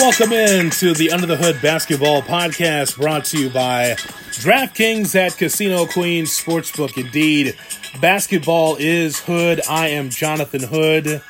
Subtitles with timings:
[0.00, 3.96] Welcome in to the Under the Hood Basketball Podcast brought to you by
[4.40, 6.96] DraftKings at Casino Queen Sportsbook.
[6.96, 7.54] Indeed,
[8.00, 9.60] basketball is Hood.
[9.68, 11.20] I am Jonathan Hood.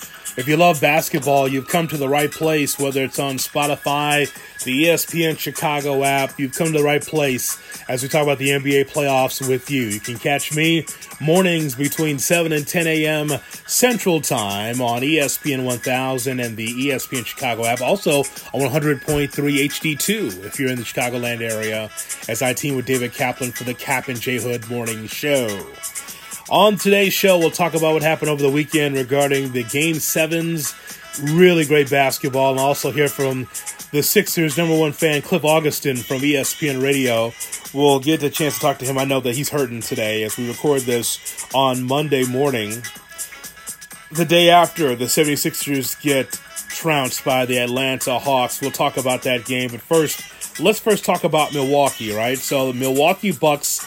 [0.40, 4.26] If you love basketball, you've come to the right place, whether it's on Spotify,
[4.64, 8.48] the ESPN Chicago app, you've come to the right place as we talk about the
[8.48, 9.82] NBA playoffs with you.
[9.82, 10.86] You can catch me
[11.20, 13.32] mornings between 7 and 10 a.m.
[13.66, 17.82] Central Time on ESPN 1000 and the ESPN Chicago app.
[17.82, 18.20] Also
[18.54, 21.90] on 100.3 HD2 if you're in the Chicagoland area,
[22.30, 25.66] as I team with David Kaplan for the Kap and J Hood Morning Show.
[26.50, 30.74] On today's show, we'll talk about what happened over the weekend regarding the Game 7s.
[31.36, 33.46] Really great basketball, and also hear from
[33.92, 37.32] the Sixers' number one fan, Cliff Augustin from ESPN Radio.
[37.72, 38.98] We'll get the chance to talk to him.
[38.98, 42.82] I know that he's hurting today as we record this on Monday morning.
[44.10, 46.32] The day after the 76ers get
[46.68, 48.60] trounced by the Atlanta Hawks.
[48.60, 49.70] We'll talk about that game.
[49.70, 52.38] But first, let's first talk about Milwaukee, right?
[52.38, 53.86] So the Milwaukee Bucks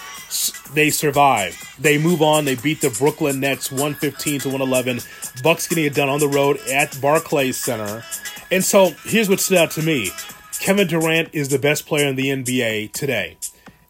[0.73, 1.75] they survive.
[1.79, 2.45] They move on.
[2.45, 4.99] They beat the Brooklyn Nets 115 to 111.
[5.43, 8.03] Bucks getting it done on the road at Barclays Center.
[8.51, 10.11] And so here's what stood out to me.
[10.59, 13.37] Kevin Durant is the best player in the NBA today.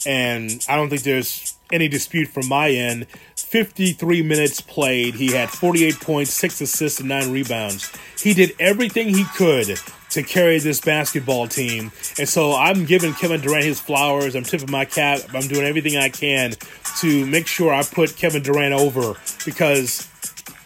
[0.06, 3.08] And I don't think there's any dispute from my end.
[3.54, 5.14] 53 minutes played.
[5.14, 7.92] He had 48 points, 6 assists, and 9 rebounds.
[8.20, 9.78] He did everything he could
[10.10, 11.92] to carry this basketball team.
[12.18, 14.36] And so I'm giving Kevin Durant his flowers.
[14.36, 15.20] I'm tipping my cap.
[15.36, 16.54] I'm doing everything I can
[17.02, 19.14] to make sure I put Kevin Durant over
[19.46, 20.10] because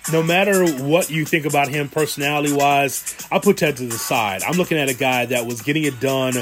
[0.09, 4.43] no matter what you think about him personality wise, I put that to the side.
[4.43, 6.35] I'm looking at a guy that was getting it done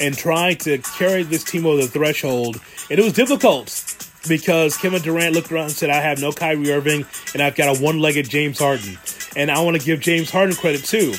[0.00, 2.60] and trying to carry this team over the threshold.
[2.90, 3.94] And it was difficult
[4.28, 7.76] because Kevin Durant looked around and said, I have no Kyrie Irving and I've got
[7.76, 8.98] a one legged James Harden.
[9.36, 11.14] And I want to give James Harden credit too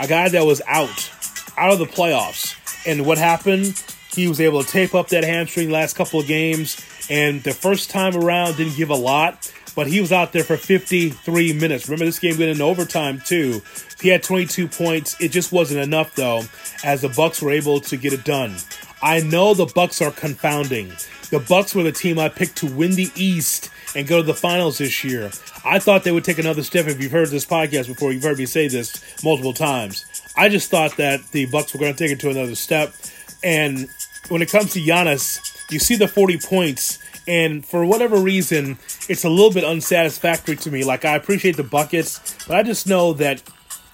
[0.00, 1.10] a guy that was out,
[1.56, 2.56] out of the playoffs.
[2.86, 3.82] And what happened?
[4.12, 6.80] He was able to tape up that hamstring last couple of games,
[7.10, 10.56] and the first time around didn't give a lot, but he was out there for
[10.56, 11.88] 53 minutes.
[11.88, 13.60] Remember, this game went into overtime too.
[14.00, 15.20] He had 22 points.
[15.20, 16.42] It just wasn't enough though,
[16.84, 18.54] as the Bucks were able to get it done.
[19.04, 20.88] I know the Bucks are confounding.
[21.30, 24.32] The Bucks were the team I picked to win the East and go to the
[24.32, 25.30] finals this year.
[25.62, 26.86] I thought they would take another step.
[26.86, 30.06] If you've heard this podcast before, you've heard me say this multiple times.
[30.38, 32.94] I just thought that the Bucks were going to take it to another step.
[33.42, 33.90] And
[34.30, 36.98] when it comes to Giannis, you see the 40 points,
[37.28, 38.78] and for whatever reason,
[39.10, 40.82] it's a little bit unsatisfactory to me.
[40.82, 43.42] Like I appreciate the buckets, but I just know that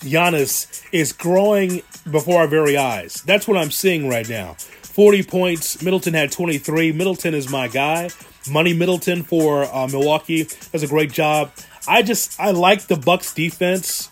[0.02, 3.24] Giannis is growing before our very eyes.
[3.26, 4.56] That's what I'm seeing right now.
[4.92, 5.82] 40 points.
[5.82, 6.92] Middleton had 23.
[6.92, 8.10] Middleton is my guy.
[8.50, 11.52] Money Middleton for uh, Milwaukee does a great job.
[11.86, 14.10] I just I like the Bucks defense.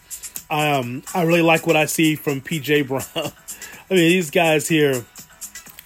[0.50, 3.03] Um, I really like what I see from PJ Brown.
[3.91, 5.05] I mean, these guys here,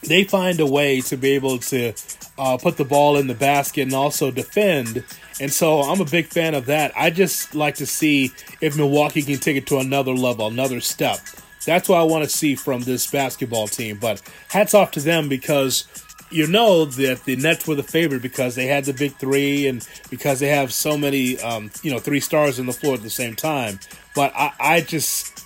[0.02, 1.94] they find a way to be able to
[2.38, 5.04] uh, put the ball in the basket and also defend.
[5.40, 6.92] And so I'm a big fan of that.
[6.96, 8.30] I just like to see
[8.60, 11.18] if Milwaukee can take it to another level, another step.
[11.64, 13.98] That's what I want to see from this basketball team.
[14.00, 15.86] But hats off to them because
[16.30, 19.86] you know that the Nets were the favorite because they had the big three and
[20.10, 23.10] because they have so many, um, you know, three stars on the floor at the
[23.10, 23.78] same time.
[24.14, 25.44] But I, I just,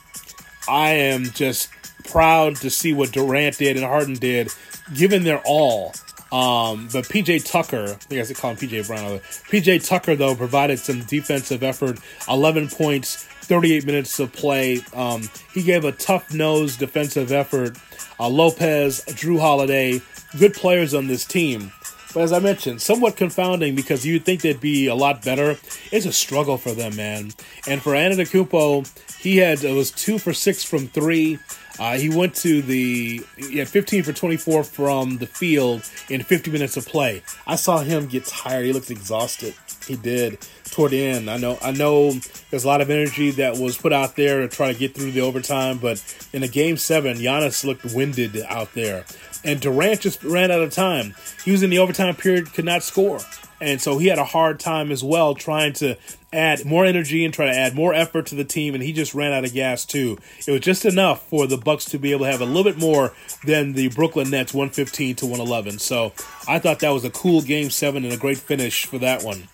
[0.68, 1.70] I am just
[2.04, 4.52] proud to see what Durant did and Harden did,
[4.94, 5.92] given their all.
[6.36, 9.20] Um, but PJ Tucker, I think I call him PJ Brown.
[9.48, 11.98] PJ Tucker though provided some defensive effort,
[12.28, 14.82] 11 points, 38 minutes of play.
[14.92, 17.78] Um, he gave a tough nose defensive effort.
[18.20, 20.02] Uh, Lopez, Jrue Holiday,
[20.38, 21.72] good players on this team.
[22.12, 25.56] But as I mentioned, somewhat confounding because you'd think they'd be a lot better.
[25.90, 27.32] It's a struggle for them, man.
[27.66, 31.38] And for Antetokounmpo, he had it was two for six from three.
[31.78, 36.50] Uh, he went to the he had 15 for 24 from the field in 50
[36.50, 37.22] minutes of play.
[37.46, 38.66] I saw him get tired.
[38.66, 39.54] He looked exhausted.
[39.86, 40.38] He did
[40.70, 41.30] toward the end.
[41.30, 42.12] I know I know
[42.50, 45.12] there's a lot of energy that was put out there to try to get through
[45.12, 46.02] the overtime, but
[46.32, 49.04] in a game seven, Giannis looked winded out there.
[49.44, 51.14] And Durant just ran out of time.
[51.44, 53.20] He was in the overtime period, could not score.
[53.60, 55.96] And so he had a hard time as well trying to
[56.32, 59.14] add more energy and try to add more effort to the team and he just
[59.14, 60.18] ran out of gas too.
[60.46, 62.78] It was just enough for the Bucks to be able to have a little bit
[62.78, 63.14] more
[63.44, 65.78] than the Brooklyn Nets 115 to 111.
[65.78, 66.12] So
[66.46, 69.48] I thought that was a cool game 7 and a great finish for that one.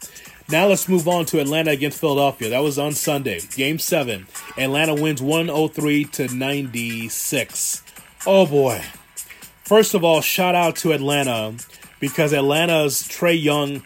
[0.50, 2.50] Now let's move on to Atlanta against Philadelphia.
[2.50, 4.26] That was on Sunday, game 7.
[4.58, 7.82] Atlanta wins 103 to 96.
[8.26, 8.82] Oh boy.
[9.64, 11.54] First of all, shout out to Atlanta
[12.02, 13.78] because Atlanta's Trae Young,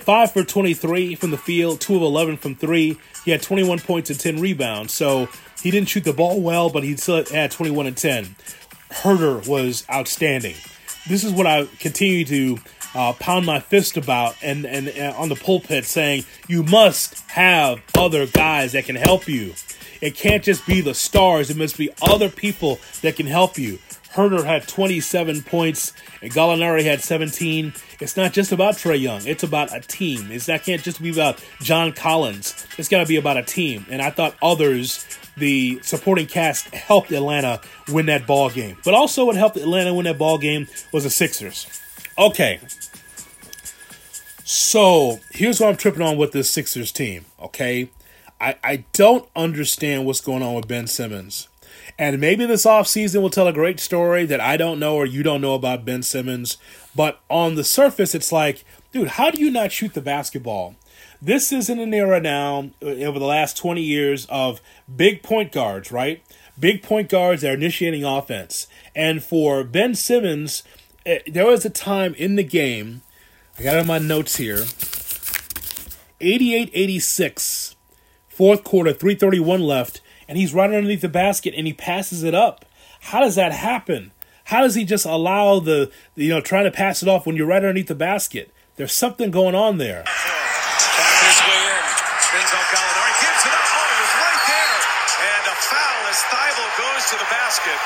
[0.00, 2.98] five for 23 from the field, two of 11 from three.
[3.24, 4.92] He had 21 points and 10 rebounds.
[4.92, 5.28] So
[5.62, 8.34] He didn't shoot the ball well, but he still had 21 and 10.
[8.90, 10.56] Huerter was outstanding.
[11.08, 12.58] This is what I continue to
[12.96, 17.80] uh, pound my fist about and, and, and on the pulpit saying you must have
[17.96, 19.54] other guys that can help you.
[20.00, 21.48] It can't just be the stars.
[21.48, 23.78] It must be other people that can help you.
[24.12, 27.72] Huerter had 27 points, and Gallinari had 17.
[28.00, 29.24] It's not just about Trae Young.
[29.26, 30.30] It's about a team.
[30.30, 32.66] It's that can't just be about John Collins.
[32.76, 33.86] It's got to be about a team.
[33.88, 38.78] And I thought others, the supporting cast, helped Atlanta win that ball game.
[38.84, 41.66] But also, what helped Atlanta win that ball game was the Sixers.
[42.18, 42.58] Okay,
[44.44, 47.24] so here's what I'm tripping on with this Sixers team.
[47.40, 47.88] Okay,
[48.40, 51.46] I I don't understand what's going on with Ben Simmons.
[52.00, 55.22] And maybe this offseason will tell a great story that I don't know or you
[55.22, 56.56] don't know about Ben Simmons.
[56.96, 60.76] But on the surface, it's like, dude, how do you not shoot the basketball?
[61.20, 64.62] This is in an era now, uh, over the last 20 years, of
[64.96, 66.22] big point guards, right?
[66.58, 68.66] Big point guards that are initiating offense.
[68.96, 70.62] And for Ben Simmons,
[71.04, 73.02] eh, there was a time in the game,
[73.58, 74.64] I got it on my notes here
[76.18, 77.76] 88 86,
[78.26, 80.00] fourth quarter, 331 left
[80.30, 82.62] and he's right underneath the basket and he passes it up.
[83.10, 84.14] How does that happen?
[84.46, 87.50] How does he just allow the, you know, trying to pass it off when you're
[87.50, 88.54] right underneath the basket?
[88.78, 90.06] There's something going on there.
[90.06, 91.84] his way in.
[92.22, 93.14] Spins on Gallinari.
[93.26, 93.74] Gives it up.
[93.74, 94.78] Oh, he right there.
[95.18, 97.78] And a foul as Thybulle goes to the basket.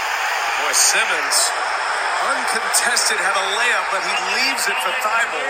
[0.61, 1.39] Boy, Simmons,
[2.29, 5.49] uncontested, had a layup, but he leaves it for Thybulle,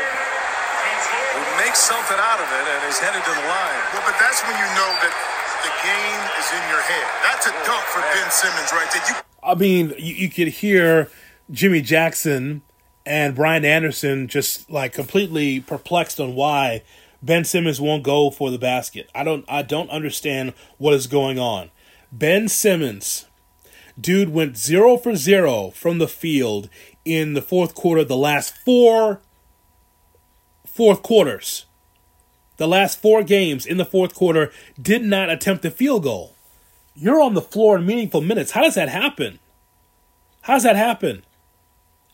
[1.35, 3.83] who makes something out of it and is headed to the line.
[3.91, 5.44] Well, but that's when you know that the
[5.85, 7.07] game is in your head.
[7.23, 9.03] That's a oh, dunk for Ben Simmons right there.
[9.09, 11.11] You- I mean, you, you could hear
[11.51, 12.63] Jimmy Jackson
[13.05, 16.83] and Brian Anderson just like completely perplexed on why
[17.23, 19.11] Ben Simmons won't go for the basket.
[19.15, 21.71] I don't I don't understand what is going on.
[22.11, 23.27] Ben Simmons,
[24.01, 26.69] dude went 0 for 0 from the field
[27.05, 29.21] in the fourth quarter of the last four
[30.67, 31.67] fourth quarters
[32.57, 36.35] the last four games in the fourth quarter did not attempt a field goal.
[36.95, 38.53] You're on the floor in meaningful minutes.
[38.53, 39.41] How does that happen?
[40.43, 41.25] How does that happen?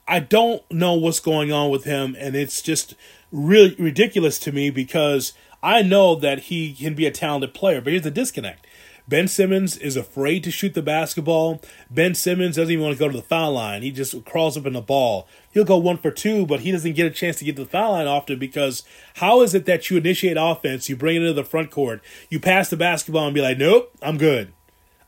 [0.08, 2.94] I don't know what's going on with him, and it's just
[3.30, 7.92] really ridiculous to me because I know that he can be a talented player, but
[7.92, 8.66] here's the disconnect.
[9.10, 11.60] Ben Simmons is afraid to shoot the basketball.
[11.90, 13.82] Ben Simmons doesn't even want to go to the foul line.
[13.82, 15.26] He just crawls up in the ball.
[15.50, 17.68] He'll go one for two, but he doesn't get a chance to get to the
[17.68, 18.84] foul line often because
[19.16, 22.38] how is it that you initiate offense, you bring it into the front court, you
[22.38, 24.52] pass the basketball and be like, nope, I'm good.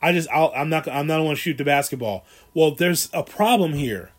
[0.02, 2.24] I just i am not I'm not going to shoot the basketball.
[2.54, 4.10] Well, there's a problem here.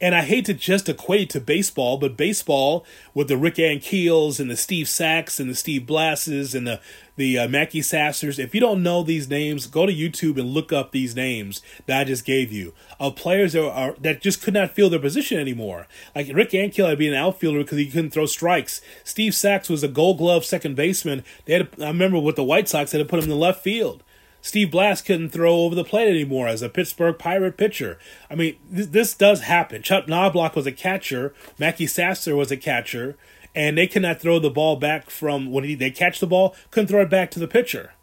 [0.00, 4.50] And I hate to just equate to baseball, but baseball with the Rick Ankiels and
[4.50, 6.80] the Steve Sax and the Steve Blasses and the
[7.16, 8.38] the uh, Mackey Sassers.
[8.38, 12.00] If you don't know these names, go to YouTube and look up these names that
[12.00, 15.38] I just gave you of players that are that just could not feel their position
[15.38, 15.86] anymore.
[16.14, 18.80] Like Rick Ankiel had to be an outfielder because he couldn't throw strikes.
[19.04, 21.24] Steve Sax was a Gold Glove second baseman.
[21.44, 23.36] They had I remember with the White Sox they had to put him in the
[23.36, 24.02] left field.
[24.44, 27.98] Steve Blass couldn't throw over the plate anymore as a Pittsburgh Pirate pitcher.
[28.28, 29.80] I mean, th- this does happen.
[29.80, 31.32] Chuck Knoblauch was a catcher.
[31.58, 33.16] Mackey Sasser was a catcher.
[33.54, 36.88] And they cannot throw the ball back from when he, they catch the ball, couldn't
[36.88, 37.94] throw it back to the pitcher.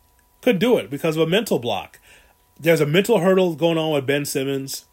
[0.42, 2.00] Couldn't do it because of a mental block.
[2.60, 4.86] There's a mental hurdle going on with Ben Simmons.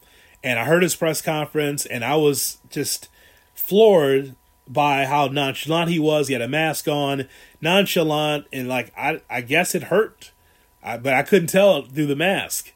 [0.44, 3.08] And I heard his press conference, and I was just
[3.54, 4.36] floored
[4.68, 6.28] by how nonchalant he was.
[6.28, 7.26] He had a mask on,
[7.62, 10.32] nonchalant, and like I, I guess it hurt
[10.82, 12.72] I, but I couldn't tell through the mask.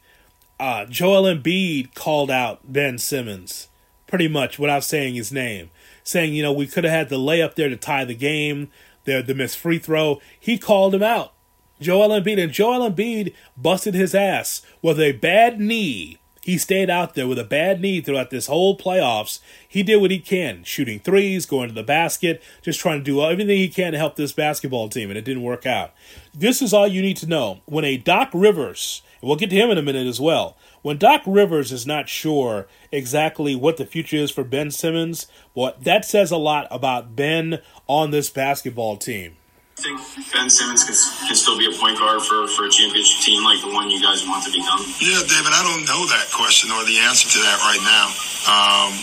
[0.59, 3.69] Uh, Joel Embiid called out Ben Simmons
[4.13, 5.71] pretty much without saying his name,
[6.03, 8.69] saying, you know, we could have had the layup there to tie the game,
[9.05, 10.21] the, the missed free throw.
[10.39, 11.33] He called him out.
[11.81, 17.15] Joel Embiid, and Joel Embiid busted his ass with a bad knee he stayed out
[17.15, 19.39] there with a bad knee throughout this whole playoffs.
[19.65, 23.23] He did what he can, shooting threes, going to the basket, just trying to do
[23.23, 25.93] everything he can to help this basketball team, and it didn't work out.
[26.33, 27.61] This is all you need to know.
[27.65, 30.97] When a Doc Rivers, and we'll get to him in a minute as well, when
[30.97, 36.03] Doc Rivers is not sure exactly what the future is for Ben Simmons, well, that
[36.03, 39.37] says a lot about Ben on this basketball team.
[39.83, 40.95] I think Ben Simmons can,
[41.27, 44.01] can still be a point guard for, for a championship team like the one you
[44.01, 44.79] guys want to become?
[45.01, 48.07] Yeah, David, I don't know that question or the answer to that right now.
[48.47, 48.93] Um,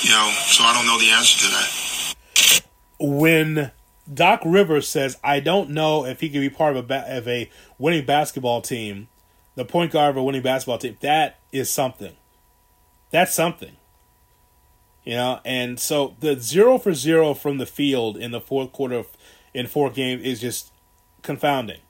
[0.00, 2.62] you know, so I don't know the answer to that.
[2.98, 3.70] When
[4.12, 7.28] Doc Rivers says, "I don't know if he can be part of a ba- of
[7.28, 9.08] a winning basketball team,
[9.56, 12.16] the point guard of a winning basketball team," that is something.
[13.10, 13.76] That's something.
[15.04, 18.94] You know, and so the zero for zero from the field in the fourth quarter
[18.96, 19.08] of,
[19.54, 20.72] in four games is just
[21.22, 21.80] confounding.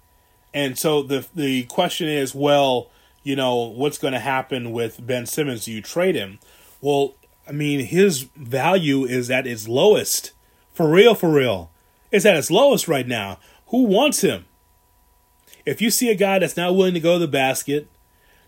[0.52, 2.90] And so the the question is, well,
[3.24, 5.64] you know, what's going to happen with Ben Simmons?
[5.64, 6.38] Do you trade him?
[6.80, 7.14] Well,
[7.48, 10.32] I mean, his value is at its lowest.
[10.72, 11.70] For real, for real.
[12.12, 13.38] It's at its lowest right now.
[13.68, 14.44] Who wants him?
[15.66, 17.88] If you see a guy that's not willing to go to the basket,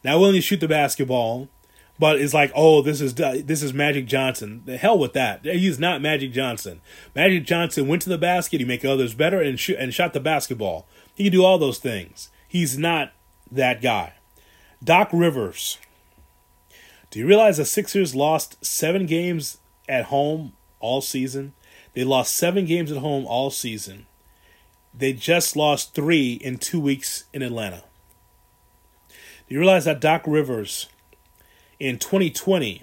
[0.05, 1.49] not willing to shoot the basketball,
[1.99, 4.62] but it's like, oh, this is this is Magic Johnson.
[4.65, 5.45] The hell with that.
[5.45, 6.81] He's not Magic Johnson.
[7.15, 8.61] Magic Johnson went to the basket.
[8.61, 10.87] He make others better and shoot and shot the basketball.
[11.15, 12.31] He can do all those things.
[12.47, 13.12] He's not
[13.50, 14.15] that guy.
[14.85, 15.79] Doc Rivers.
[17.11, 21.55] Do you realize the Sixers lost seven games at home all season?
[21.95, 24.07] They lost seven games at home all season.
[24.93, 27.85] They just lost three in two weeks in Atlanta.
[29.09, 30.88] Do you realize that Doc Rivers
[31.78, 32.83] in 2020,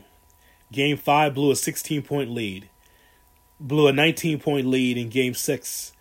[0.71, 2.69] Game 5 blew a 16 point lead,
[3.59, 5.93] blew a 19 point lead in Game 6,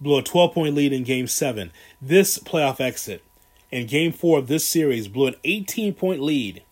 [0.00, 1.70] blew a 12 point lead in Game 7.
[2.00, 3.22] This playoff exit
[3.70, 6.62] in Game 4 of this series blew an 18 point lead,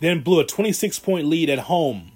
[0.00, 2.12] then blew a 26 point lead at home.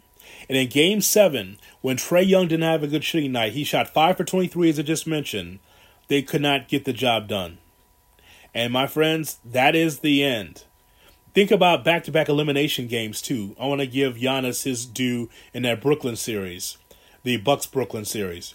[0.49, 3.89] And in Game 7, when Trae Young didn't have a good shooting night, he shot
[3.89, 5.61] 5 for 23, as I just mentioned.
[6.09, 7.59] They could not get the job done.
[8.53, 10.65] And my friends, that is the end.
[11.33, 13.55] Think about back to back elimination games too.
[13.59, 16.77] I want to give Giannis his due in that Brooklyn series,
[17.23, 18.55] the Bucks Brooklyn series.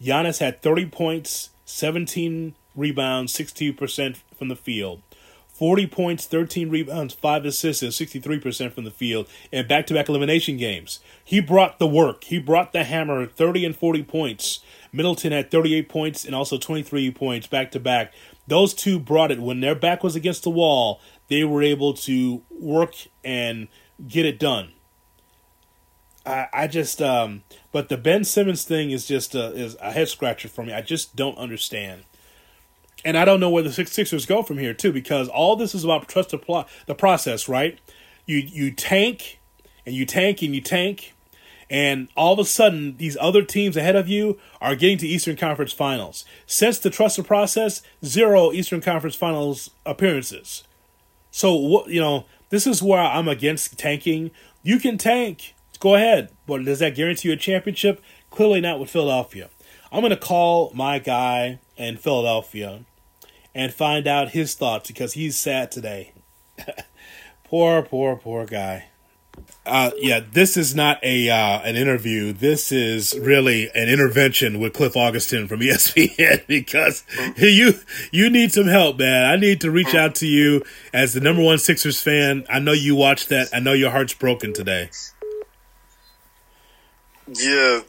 [0.00, 5.02] Giannis had 30 points, 17 rebounds, 62% from the field.
[5.48, 10.08] 40 points, 13 rebounds, 5 assists, and 63% from the field in back to back
[10.08, 11.00] elimination games.
[11.24, 12.24] He brought the work.
[12.24, 14.60] He brought the hammer, 30 and 40 points.
[14.92, 18.12] Middleton had 38 points and also 23 points back to back.
[18.46, 19.40] Those two brought it.
[19.40, 21.00] When their back was against the wall,
[21.32, 23.68] they were able to work and
[24.06, 24.72] get it done.
[26.26, 30.08] I, I just, um, but the Ben Simmons thing is just a, is a head
[30.08, 30.72] scratcher for me.
[30.72, 32.04] I just don't understand.
[33.04, 35.84] And I don't know where the Sixers go from here too, because all this is
[35.84, 37.78] about trust the, pl- the process, right?
[38.26, 39.40] You you tank
[39.84, 41.14] and you tank and you tank,
[41.68, 45.36] and all of a sudden these other teams ahead of you are getting to Eastern
[45.36, 46.24] Conference Finals.
[46.46, 50.62] Since the trust the process, zero Eastern Conference Finals appearances.
[51.32, 54.30] So what you know, this is where I'm against tanking.
[54.62, 58.00] You can tank, go ahead, but does that guarantee you a championship?
[58.30, 59.48] Clearly not with Philadelphia.
[59.90, 62.84] I'm to call my guy in Philadelphia
[63.54, 66.12] and find out his thoughts because he's sad today.
[67.44, 68.91] poor, poor, poor guy.
[69.64, 72.32] Uh, yeah, this is not a uh, an interview.
[72.32, 77.04] This is really an intervention with Cliff Augustin from ESPN because
[77.36, 77.74] you
[78.10, 79.24] you need some help, man.
[79.24, 82.44] I need to reach out to you as the number one Sixers fan.
[82.50, 83.50] I know you watched that.
[83.52, 84.90] I know your heart's broken today.
[87.28, 87.80] Yeah.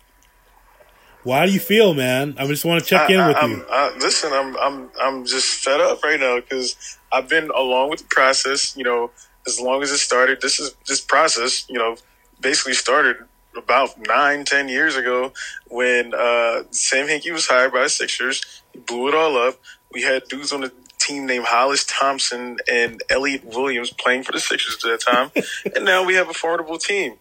[1.23, 2.35] Why do you feel, man?
[2.37, 3.65] I just want to check in I, with I'm, you.
[3.69, 8.01] I, listen, I'm I'm I'm just fed up right now because I've been along with
[8.01, 8.75] the process.
[8.75, 9.11] You know,
[9.47, 11.97] as long as it started, this is this process, you know,
[12.39, 13.17] basically started
[13.55, 15.33] about nine, ten years ago
[15.67, 18.61] when uh, Sam Hinkie was hired by the Sixers.
[18.71, 19.59] He blew it all up.
[19.91, 24.39] We had dudes on the team named Hollis Thompson and Elliot Williams playing for the
[24.39, 25.31] Sixers at that time,
[25.75, 27.15] and now we have a formidable team.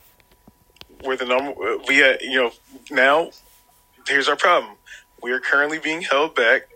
[1.03, 1.53] Where the number
[1.89, 2.53] we had, you know,
[2.91, 3.31] now
[4.07, 4.77] here's our problem.
[5.21, 6.69] We are currently being held back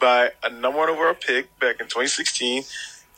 [0.00, 2.64] by a number one overall pick back in 2016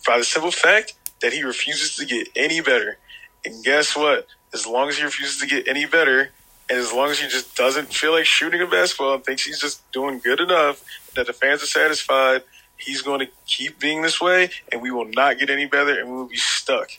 [0.07, 2.99] by the simple fact that he refuses to get any better.
[3.45, 4.27] And guess what?
[4.53, 6.31] As long as he refuses to get any better,
[6.69, 9.61] and as long as he just doesn't feel like shooting a basketball and thinks he's
[9.61, 12.43] just doing good enough that the fans are satisfied,
[12.77, 16.09] he's going to keep being this way, and we will not get any better, and
[16.09, 16.91] we will be stuck.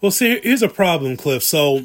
[0.00, 1.42] Well, see, here's a problem, Cliff.
[1.42, 1.84] So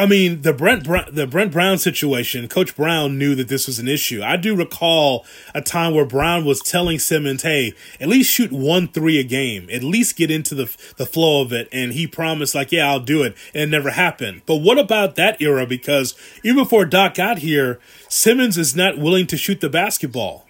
[0.00, 2.48] I mean, the Brett the Brett Brown situation.
[2.48, 4.22] Coach Brown knew that this was an issue.
[4.22, 8.88] I do recall a time where Brown was telling Simmons, "Hey, at least shoot one
[8.88, 9.68] three a game.
[9.70, 12.98] At least get into the the flow of it." And he promised, like, "Yeah, I'll
[12.98, 14.40] do it." And it never happened.
[14.46, 15.66] But what about that era?
[15.66, 17.78] Because even before Doc got here,
[18.08, 20.46] Simmons is not willing to shoot the basketball.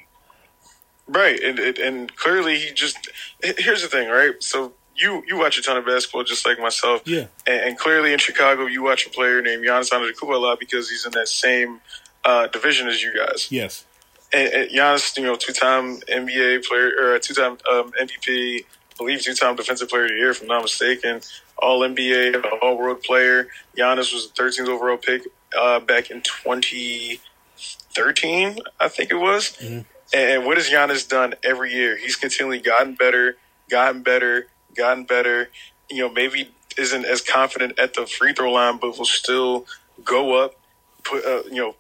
[1.09, 3.11] Right, and and clearly he just.
[3.43, 4.41] Here's the thing, right?
[4.41, 7.03] So you you watch a ton of basketball just like myself.
[7.07, 7.27] Yeah.
[7.47, 10.91] And, and clearly in Chicago, you watch a player named Giannis Antetokounmpo a lot because
[10.91, 11.81] he's in that same
[12.25, 13.49] uh, division as you guys.
[13.51, 13.87] Yes.
[14.33, 18.65] And, and Giannis, you know, two-time NBA player or two-time um, MVP, I
[18.97, 21.21] believe two-time Defensive Player of the Year, if I'm not mistaken.
[21.59, 23.49] All NBA, All World player.
[23.77, 25.27] Giannis was the 13th overall pick
[25.59, 29.57] uh, back in 2013, I think it was.
[29.57, 29.81] Mm-hmm.
[30.13, 31.97] And what has Giannis done every year?
[31.97, 33.37] He's continually gotten better,
[33.69, 35.51] gotten better, gotten better.
[35.91, 39.67] You know, maybe isn't as confident at the free throw line, but will still
[40.05, 40.55] go up,
[41.03, 41.75] put uh, you know,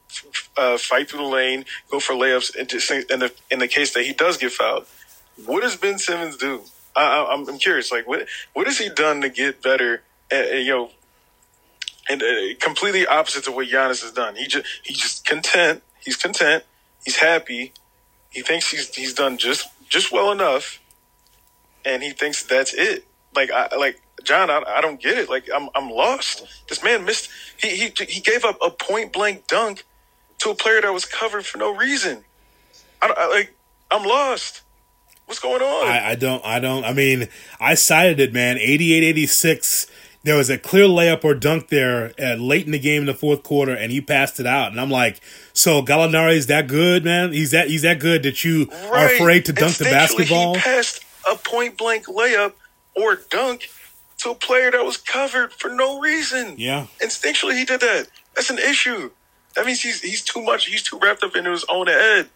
[0.57, 3.95] uh, fight through the lane, go for layups, and just in the in the case
[3.95, 4.87] that he does get fouled.
[5.47, 6.63] what does Ben Simmons do?
[6.97, 7.93] I, I'm curious.
[7.93, 10.03] Like, what what has he done to get better?
[10.31, 10.91] And, you know,
[12.09, 14.37] and uh, completely opposite to what Giannis has done.
[14.37, 15.83] He just he's just content.
[16.05, 16.65] He's content.
[17.05, 17.73] He's happy.
[18.31, 20.80] He thinks he's he's done just just well enough,
[21.85, 23.05] and he thinks that's it.
[23.35, 25.29] Like I like John, I, I don't get it.
[25.29, 26.45] Like I'm I'm lost.
[26.69, 27.31] This man missed.
[27.59, 29.85] He he he gave up a point blank dunk
[30.39, 32.25] to a player that was covered for no reason.
[33.01, 33.55] I, I like
[33.91, 34.63] I'm lost.
[35.27, 35.89] What's going on?
[35.89, 36.45] I, I don't.
[36.45, 36.85] I don't.
[36.85, 37.29] I mean,
[37.61, 38.59] I cited it, man.
[38.59, 39.87] 88 86.
[40.23, 43.15] There was a clear layup or dunk there uh, late in the game in the
[43.15, 44.73] fourth quarter, and he passed it out.
[44.73, 45.21] And I'm like,
[45.53, 47.33] so Gallinari is that good, man?
[47.33, 48.91] He's that he's that good that you right.
[48.93, 50.57] are afraid to dunk the basketball?
[50.57, 52.53] He passed a point blank layup
[52.95, 53.69] or dunk
[54.19, 56.55] to a player that was covered for no reason.
[56.59, 58.09] Yeah, instinctually he did that.
[58.35, 59.11] That's an issue.
[59.55, 60.67] That means he's he's too much.
[60.67, 62.29] He's too wrapped up into his own head.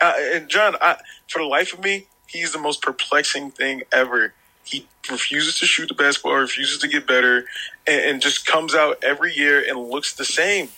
[0.00, 0.96] Uh, and John, I,
[1.28, 4.34] for the life of me, he's the most perplexing thing ever.
[4.64, 7.46] He refuses to shoot the basketball, refuses to get better,
[7.86, 10.68] and, and just comes out every year and looks the same.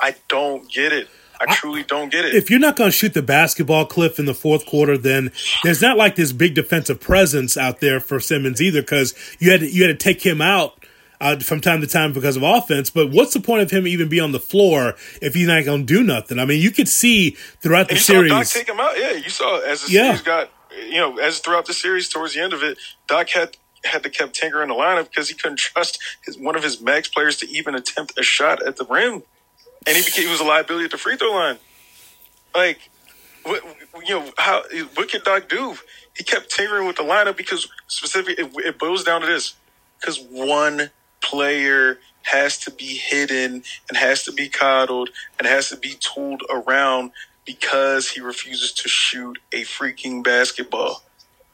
[0.00, 1.08] I don't get it.
[1.40, 2.34] I truly don't get it.
[2.34, 5.30] If you're not going to shoot the basketball cliff in the fourth quarter, then
[5.62, 9.60] there's not like this big defensive presence out there for Simmons either, because you had
[9.60, 10.84] to, you had to take him out
[11.20, 12.90] uh, from time to time because of offense.
[12.90, 15.86] But what's the point of him even be on the floor if he's not going
[15.86, 16.38] to do nothing?
[16.38, 17.30] I mean, you could see
[17.60, 18.30] throughout the series.
[18.30, 18.98] Saw Doc take him out.
[18.98, 20.02] Yeah, you saw as the yeah.
[20.02, 20.50] series got
[20.86, 24.10] you know, as throughout the series, towards the end of it, Doc had had to
[24.10, 27.36] kept Tinker in the lineup because he couldn't trust his, one of his max players
[27.38, 29.22] to even attempt a shot at the rim,
[29.88, 31.58] and he became he was a liability at the free throw line.
[32.54, 32.90] Like,
[33.44, 33.62] what,
[34.06, 34.62] you know, how
[34.94, 35.76] what could Doc do?
[36.16, 39.54] He kept tinkering with the lineup because specifically it, it boils down to this:
[39.98, 40.90] because one
[41.22, 46.42] player has to be hidden and has to be coddled and has to be tooled
[46.50, 47.10] around
[47.46, 51.02] because he refuses to shoot a freaking basketball.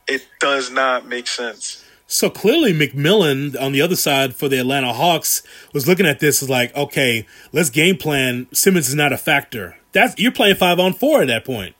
[0.09, 1.84] It does not make sense.
[2.07, 6.43] So clearly, McMillan on the other side for the Atlanta Hawks was looking at this
[6.43, 8.47] as like, okay, let's game plan.
[8.53, 9.77] Simmons is not a factor.
[9.93, 11.75] That's you're playing five on four at that point.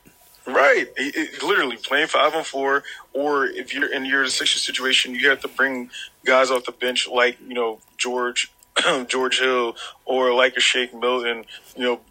[0.47, 2.83] Right, it, it, literally playing five on four,
[3.13, 5.89] or if you're in your Sixers situation, you have to bring
[6.23, 8.51] guys off the bench like you know George,
[9.07, 12.01] George Hill, or like a Shake Milton, you know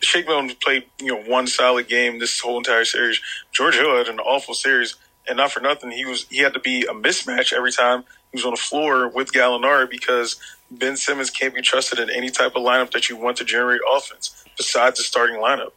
[0.00, 3.20] Shake Milton played, you know, one solid game this whole entire series.
[3.52, 4.96] George Hill had an awful series,
[5.28, 8.38] and not for nothing, he was he had to be a mismatch every time he
[8.38, 10.36] was on the floor with Gallinari because
[10.70, 13.80] Ben Simmons can't be trusted in any type of lineup that you want to generate
[13.94, 15.72] offense besides the starting lineup.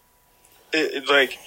[0.74, 1.38] It, it, like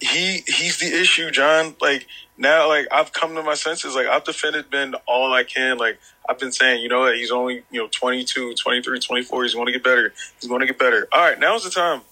[0.00, 1.76] he he's the issue, John.
[1.80, 3.94] Like now, like I've come to my senses.
[3.94, 5.78] Like I've defended Ben all I can.
[5.78, 9.42] Like I've been saying, you know what, he's only, you know, 22, 23, 24.
[9.42, 10.12] He's going to get better.
[10.40, 11.08] He's going to get better.
[11.12, 12.02] All right, now's the time.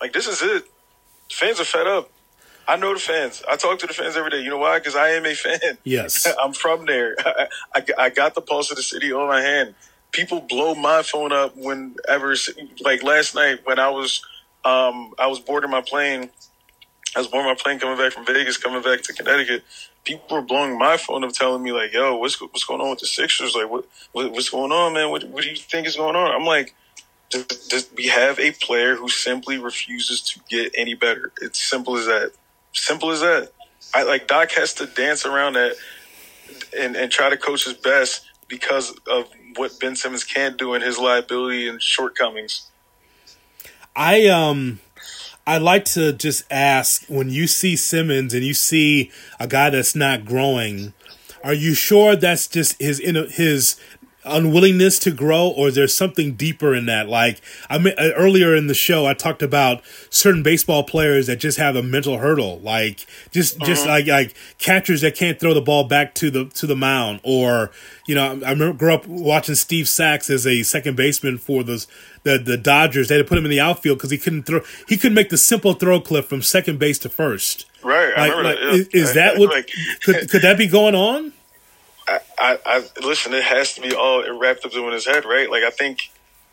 [0.00, 0.64] Like, this is it.
[1.30, 2.10] Fans are fed up.
[2.68, 3.42] I know the fans.
[3.48, 4.40] I talk to the fans every day.
[4.40, 4.78] You know why?
[4.78, 5.78] Because I am a fan.
[5.84, 6.26] Yes.
[6.42, 7.16] I'm from there.
[7.24, 9.74] I, I, I, got the pulse of the city on my hand.
[10.10, 12.34] People blow my phone up whenever,
[12.80, 14.24] like last night when I was,
[14.64, 16.30] um, I was boarding my plane.
[17.16, 19.64] I was boarding my plane coming back from Vegas, coming back to Connecticut
[20.04, 23.00] people were blowing my phone up, telling me like, "Yo, what's what's going on with
[23.00, 23.54] the Sixers?
[23.54, 25.10] Like, what, what what's going on, man?
[25.10, 26.74] What what do you think is going on?" I'm like,
[27.96, 31.32] we have a player who simply refuses to get any better.
[31.40, 32.32] It's simple as that.
[32.72, 33.52] Simple as that.
[33.94, 35.76] I like Doc has to dance around that
[36.76, 40.82] and and try to coach his best because of what Ben Simmons can do and
[40.82, 42.68] his liability and shortcomings.
[43.94, 44.80] I um
[45.46, 49.94] I'd like to just ask when you see Simmons and you see a guy that's
[49.94, 50.94] not growing,
[51.42, 53.76] are you sure that's just his his
[54.24, 58.54] unwillingness to grow or is there something deeper in that like i mean uh, earlier
[58.54, 62.60] in the show i talked about certain baseball players that just have a mental hurdle
[62.60, 63.66] like just uh-huh.
[63.66, 67.20] just like like catchers that can't throw the ball back to the to the mound
[67.24, 67.72] or
[68.06, 71.88] you know i remember grew up watching steve sax as a second baseman for those
[72.22, 74.60] the the dodgers they had to put him in the outfield because he couldn't throw
[74.86, 78.56] he couldn't make the simple throw clip from second base to first right like, like,
[78.56, 78.70] that, yeah.
[78.70, 79.50] is, is that what
[80.04, 81.32] could, could that be going on
[82.38, 83.32] I, I, I listen.
[83.34, 85.50] It has to be all wrapped up in his head, right?
[85.50, 86.10] Like I think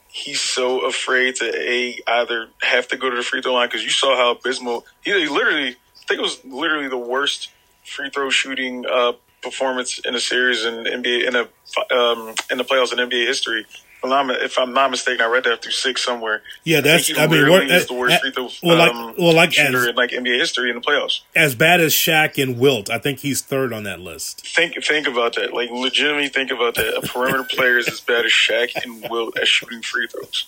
[0.07, 3.83] he's so afraid to a either have to go to the free throw line because
[3.83, 5.69] you saw how abysmal he, he, literally.
[5.69, 7.51] I think it was literally the worst
[7.85, 11.41] free throw shooting uh, performance in a series in NBA in a
[11.95, 13.65] um, in the playoffs in NBA history.
[14.01, 16.41] If I'm not mistaken, I read that through six somewhere.
[16.63, 17.11] Yeah, that's.
[17.17, 19.79] I, I mean, what, is the worst free throw well, like, um, well, like shooter
[19.79, 21.21] as, in like NBA history in the playoffs.
[21.35, 24.47] As bad as Shaq and Wilt, I think he's third on that list.
[24.47, 25.53] Think think about that.
[25.53, 26.97] Like legitimately think about that.
[26.97, 30.47] A perimeter player is as bad as Shaq and Wilt at shooting free throws.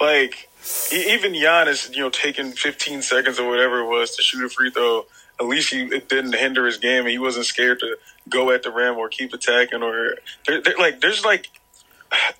[0.00, 0.48] Like
[0.92, 4.70] even Giannis, you know, taking 15 seconds or whatever it was to shoot a free
[4.70, 5.06] throw.
[5.40, 7.96] at least he it didn't hinder his game, and he wasn't scared to
[8.28, 9.82] go at the rim or keep attacking.
[9.82, 11.50] Or they're, they're like there's like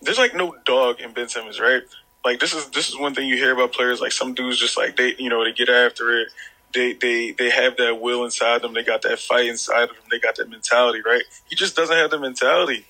[0.02, 1.82] there's like no dog in Ben Simmons, right?
[2.24, 4.00] Like this is this is one thing you hear about players.
[4.00, 6.28] Like some dudes just like they you know they get after it.
[6.74, 8.74] They they they have that will inside them.
[8.74, 10.04] They got that fight inside of them.
[10.10, 11.22] They got that mentality, right?
[11.48, 12.86] He just doesn't have the mentality.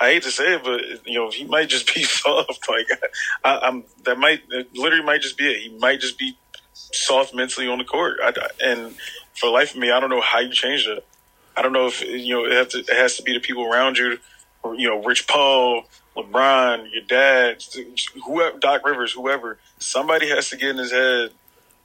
[0.00, 2.68] I hate to say it, but you know he might just be soft.
[2.68, 2.86] Like
[3.44, 4.42] I, am that might
[4.74, 5.60] literally might just be it.
[5.60, 6.36] He might just be
[6.72, 8.18] soft mentally on the court.
[8.22, 8.94] I, and
[9.34, 11.04] for life of me, I don't know how you change that.
[11.56, 13.98] I don't know if you know it, to, it has to be the people around
[13.98, 14.18] you,
[14.62, 15.84] or, you know, Rich Paul,
[16.16, 17.64] LeBron, your dad,
[18.26, 19.58] whoever, Doc Rivers, whoever.
[19.78, 21.30] Somebody has to get in his head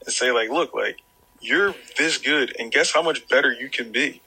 [0.05, 1.01] and say, like, look, like
[1.39, 4.21] you're this good, and guess how much better you can be.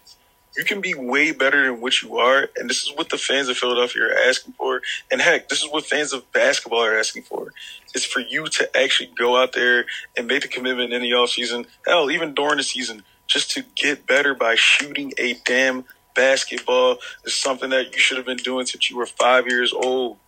[0.57, 3.49] You can be way better than what you are, and this is what the fans
[3.49, 4.83] of Philadelphia are asking for.
[5.11, 7.53] And heck, this is what fans of basketball are asking for.
[7.95, 9.87] Is for you to actually go out there
[10.17, 13.65] and make the commitment in the off season, hell, even during the season, just to
[13.77, 18.67] get better by shooting a damn basketball is something that you should have been doing
[18.67, 20.19] since you were five years old.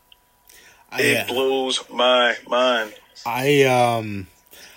[0.94, 2.94] It blows my mind.
[3.24, 4.26] I um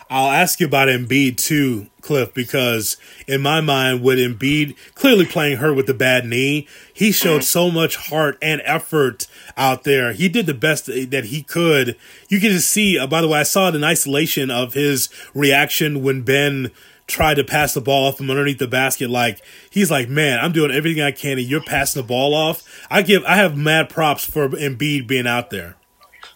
[0.10, 5.58] I'll ask you about Embiid too, Cliff, because in my mind, with Embiid clearly playing
[5.58, 7.42] hurt with the bad knee, he showed mm-hmm.
[7.42, 10.14] so much heart and effort out there.
[10.14, 11.98] He did the best that he could.
[12.30, 15.10] You can just see, uh, by the way, I saw it in isolation of his
[15.34, 16.72] reaction when Ben
[17.08, 19.10] tried to pass the ball off from underneath the basket.
[19.10, 22.64] Like he's like, man, I'm doing everything I can, and you're passing the ball off.
[22.90, 25.76] I give, I have mad props for Embiid being out there.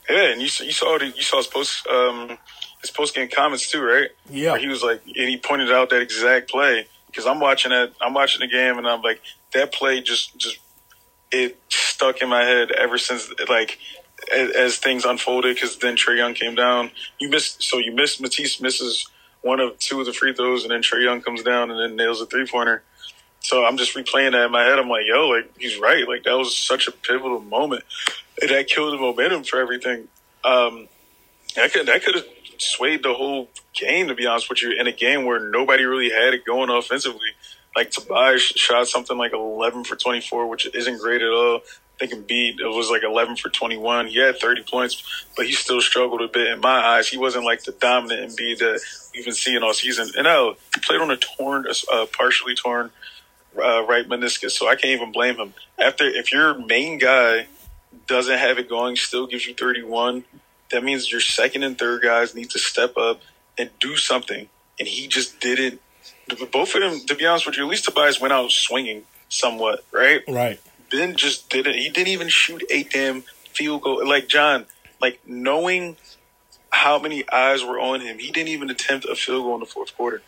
[0.09, 2.37] Yeah, and you you saw the, you saw his post um,
[2.81, 4.09] his post game comments too, right?
[4.29, 7.71] Yeah, Where he was like, and he pointed out that exact play because I'm watching
[7.71, 9.21] that, I'm watching the game, and I'm like,
[9.53, 10.59] that play just just
[11.31, 13.77] it stuck in my head ever since like
[14.33, 16.91] as, as things unfolded because then Trae Young came down.
[17.19, 19.07] You missed, so you missed Matisse misses
[19.41, 21.95] one of two of the free throws, and then Trae Young comes down and then
[21.95, 22.83] nails a three pointer.
[23.41, 24.79] So I'm just replaying that in my head.
[24.79, 26.07] I'm like, yo, like he's right.
[26.07, 27.83] Like that was such a pivotal moment.
[28.41, 30.07] And that killed the momentum for everything.
[30.43, 30.87] Um,
[31.55, 32.25] that could that could have
[32.57, 36.09] swayed the whole game, to be honest with you, in a game where nobody really
[36.09, 37.29] had it going offensively.
[37.75, 41.61] Like Tobias shot something like 11 for 24, which isn't great at all.
[42.01, 44.07] I think Embiid, it was like 11 for 21.
[44.07, 47.09] He had 30 points, but he still struggled a bit in my eyes.
[47.09, 48.79] He wasn't like the dominant Embiid that
[49.13, 50.09] we've been seeing all season.
[50.17, 52.91] And oh, he played on a torn, uh, partially torn
[53.57, 55.53] uh, right meniscus, so I can't even blame him.
[55.77, 57.47] After, if your main guy
[58.07, 60.23] doesn't have it going, still gives you 31,
[60.71, 63.21] that means your second and third guys need to step up
[63.57, 64.47] and do something.
[64.79, 65.81] And he just didn't.
[66.51, 69.83] Both of them, to be honest with you, at least Tobias went out swinging somewhat,
[69.91, 70.21] right?
[70.27, 70.61] Right.
[70.91, 71.75] Ben just didn't.
[71.75, 73.21] He didn't even shoot a damn
[73.53, 74.07] field goal.
[74.07, 74.65] Like John,
[75.01, 75.97] like knowing
[76.71, 79.65] how many eyes were on him, he didn't even attempt a field goal in the
[79.65, 80.21] fourth quarter.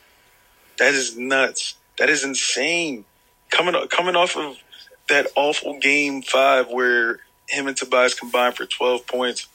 [0.80, 1.76] That is nuts.
[2.00, 3.06] That is insane.
[3.50, 4.58] Coming coming off of
[5.10, 9.48] that awful game five where him and Tobias combined for twelve points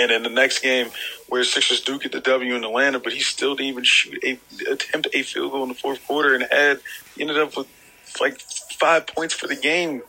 [0.00, 0.88] and in the next game,
[1.28, 4.38] where Sixers do get the W in Atlanta, but he still didn't even shoot a
[4.70, 6.80] attempt a field goal in the fourth quarter, and had
[7.18, 7.66] ended up with
[8.20, 10.02] like five points for the game.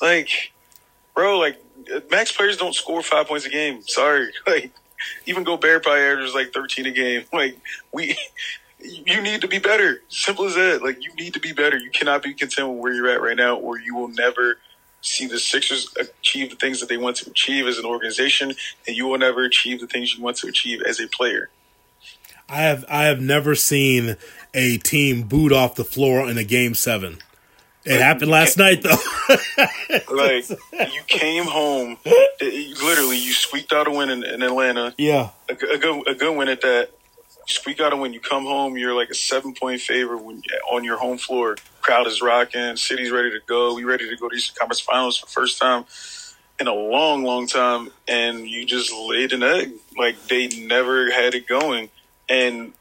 [0.00, 0.52] Like,
[1.14, 1.62] bro, like
[2.10, 3.82] max players don't score five points a game.
[3.82, 4.72] Sorry, like
[5.26, 7.24] even Gobert probably averages like thirteen a game.
[7.32, 7.58] Like
[7.92, 8.16] we.
[8.80, 10.02] You need to be better.
[10.08, 10.84] Simple as that.
[10.84, 11.76] Like you need to be better.
[11.76, 14.58] You cannot be content with where you're at right now, or you will never
[15.00, 18.52] see the Sixers achieve the things that they want to achieve as an organization,
[18.86, 21.50] and you will never achieve the things you want to achieve as a player.
[22.48, 24.16] I have I have never seen
[24.54, 27.18] a team boot off the floor in a game seven.
[27.88, 28.96] It happened last night though.
[30.14, 34.94] like you came home, literally you squeaked out a win in, in Atlanta.
[34.98, 36.90] Yeah, a, a, good a good win at that.
[37.48, 38.12] You squeak out a win.
[38.12, 42.06] You come home, you're like a seven point favorite when on your home floor crowd
[42.06, 42.76] is rocking.
[42.76, 43.74] City's ready to go.
[43.74, 45.86] We ready to go to Eastern Conference Finals for the first time
[46.60, 47.90] in a long, long time.
[48.06, 49.72] And you just laid an egg.
[49.96, 51.88] Like they never had it going.
[52.28, 52.74] And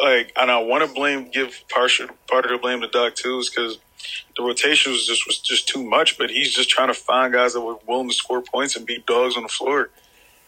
[0.00, 3.38] like, and I want to blame, give partial part of the blame to Doc too,
[3.38, 3.78] is because
[4.36, 6.18] the rotation was just was just too much.
[6.18, 9.06] But he's just trying to find guys that were willing to score points and beat
[9.06, 9.90] dogs on the floor.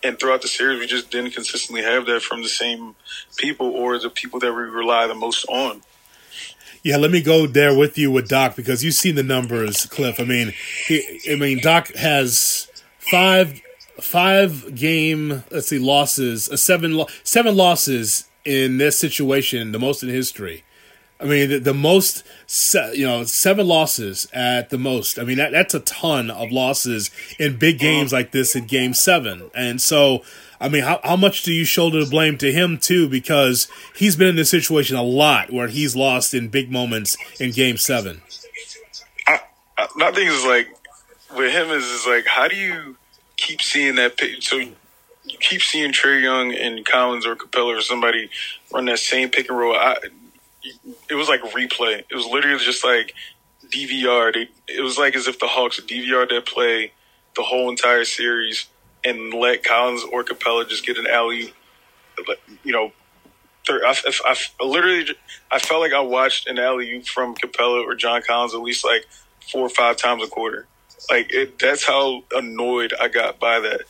[0.02, 2.94] And throughout the series, we just didn't consistently have that from the same
[3.36, 5.82] people or the people that we rely the most on.
[6.82, 10.18] Yeah, let me go there with you with Doc because you've seen the numbers, Cliff.
[10.18, 10.54] I mean,
[10.86, 13.60] he, I mean, Doc has five
[14.00, 20.08] five game let's see losses, uh, seven seven losses in this situation, the most in
[20.08, 20.64] history.
[21.20, 22.24] I mean, the, the most,
[22.94, 25.18] you know, seven losses at the most.
[25.18, 28.94] I mean, that, that's a ton of losses in big games like this in game
[28.94, 29.50] seven.
[29.54, 30.22] And so,
[30.60, 33.08] I mean, how, how much do you shoulder the blame to him too?
[33.08, 37.50] Because he's been in this situation a lot where he's lost in big moments in
[37.50, 38.22] game seven.
[39.26, 39.40] I,
[39.76, 40.68] I, my thing is like
[41.36, 42.96] with him is is like how do you
[43.36, 44.42] keep seeing that pick?
[44.42, 44.74] So you
[45.38, 48.30] keep seeing Trae Young and Collins or Capela or somebody
[48.72, 49.74] run that same pick and roll.
[49.74, 49.96] I,
[51.08, 52.02] it was like replay.
[52.08, 53.14] It was literally just like
[53.66, 54.46] DVR.
[54.68, 56.92] It was like as if the Hawks DVR that play
[57.36, 58.66] the whole entire series
[59.04, 61.52] and let Collins or Capela just get an alley.
[62.64, 62.92] You know,
[63.68, 63.94] I,
[64.26, 65.06] I, I literally
[65.50, 69.06] I felt like I watched an alley from Capela or John Collins at least like
[69.50, 70.66] four or five times a quarter.
[71.08, 73.82] Like it, that's how annoyed I got by that.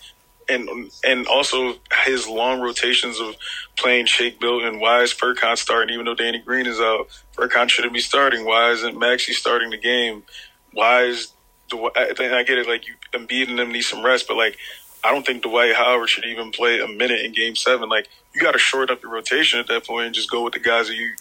[0.50, 3.36] And and also his long rotations of
[3.76, 4.80] playing Shake Milton.
[4.80, 7.08] Why is Furkan starting even though Danny Green is out?
[7.36, 8.44] Furkan shouldn't be starting.
[8.44, 10.24] Why isn't Maxey starting the game?
[10.72, 11.32] Why is
[11.70, 14.56] the I, I get it like you Embiid and them need some rest, but like
[15.02, 17.88] I don't think Dwight Howard should even play a minute in Game Seven.
[17.88, 20.52] Like you got to short up your rotation at that point and just go with
[20.52, 21.14] the guys that you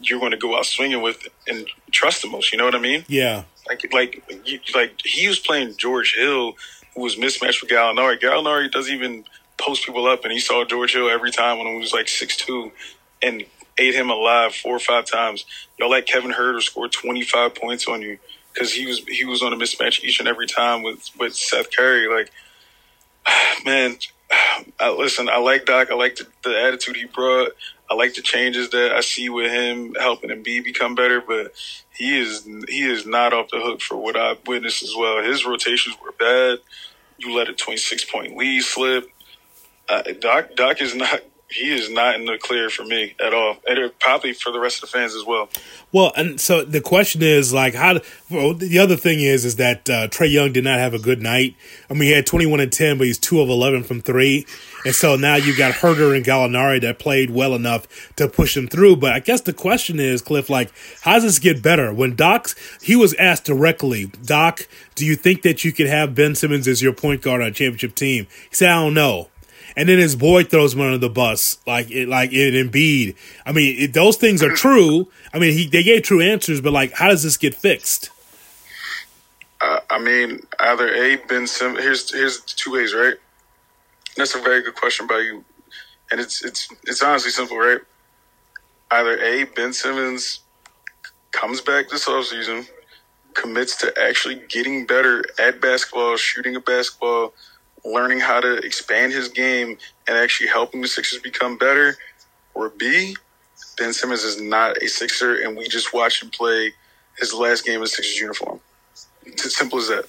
[0.00, 2.52] you're going to go out swinging with and trust the most.
[2.52, 3.04] You know what I mean?
[3.08, 3.44] Yeah.
[3.68, 6.54] Like like you, like he was playing George Hill,
[6.98, 8.18] who was mismatched with Gallinari.
[8.18, 9.24] Gallinari doesn't even
[9.56, 12.36] post people up, and he saw George Hill every time when he was like six
[12.36, 12.72] two,
[13.22, 13.44] and
[13.78, 15.44] ate him alive four or five times.
[15.78, 18.18] Y'all let Kevin Huerter score twenty five points on you
[18.52, 21.74] because he was he was on a mismatch each and every time with with Seth
[21.76, 22.08] Curry.
[22.08, 22.32] Like
[23.64, 23.96] man,
[24.80, 25.90] I, listen, I like Doc.
[25.90, 27.52] I like the, the attitude he brought.
[27.90, 31.52] I like the changes that I see with him helping Embiid become better, but
[31.94, 35.22] he is he is not off the hook for what I witnessed as well.
[35.22, 36.58] His rotations were bad.
[37.18, 39.10] You let a twenty six point lead slip.
[39.88, 43.56] Uh, Doc Doc is not he is not in the clear for me at all,
[43.66, 45.48] and probably for the rest of the fans as well.
[45.92, 48.00] Well, and so the question is like, how?
[48.30, 51.22] Well, the other thing is, is that uh, Trae Young did not have a good
[51.22, 51.56] night.
[51.88, 54.46] I mean, he had twenty one and ten, but he's two of eleven from three,
[54.84, 58.68] and so now you got Huerter and Gallinari that played well enough to push him
[58.68, 58.96] through.
[58.96, 61.94] But I guess the question is, Cliff, like, how does this get better?
[61.94, 62.50] When Doc,
[62.82, 66.82] he was asked directly, Doc, do you think that you could have Ben Simmons as
[66.82, 68.26] your point guard on a championship team?
[68.50, 69.28] He said, I don't know
[69.78, 73.14] and then his boy throws him under the bus, like it, like in Embiid.
[73.46, 75.08] I mean, it, those things are true.
[75.32, 78.10] I mean, he they gave true answers, but like, how does this get fixed?
[79.60, 81.78] Uh, I mean, either a Ben Simmons.
[81.78, 83.14] Here's here's two ways, right?
[84.16, 85.44] That's a very good question by you,
[86.10, 87.80] and it's it's it's honestly simple, right?
[88.90, 90.40] Either a Ben Simmons
[91.30, 92.66] comes back this offseason,
[93.34, 97.32] commits to actually getting better at basketball, shooting a basketball
[97.92, 101.96] learning how to expand his game and actually helping the Sixers become better,
[102.54, 103.14] or B,
[103.76, 106.72] Ben Simmons is not a Sixer and we just watched him play
[107.18, 108.60] his last game in Sixers uniform.
[109.24, 110.06] It's as simple as that.